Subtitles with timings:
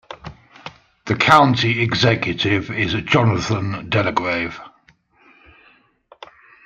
[1.05, 4.59] The county executive is Jonathan Delagrave.